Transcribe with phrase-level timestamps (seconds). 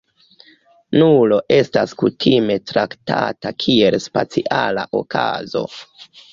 [1.01, 5.67] Nulo estas kutime traktata kiel speciala okazo.